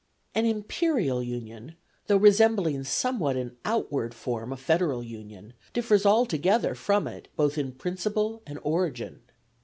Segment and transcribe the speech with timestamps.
[0.33, 1.75] An imperial union,
[2.07, 7.71] though resembling somewhat in outward form a federal union, differs altogether from it both in
[7.71, 9.21] principle and origin.